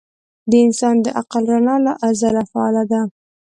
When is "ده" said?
2.91-3.01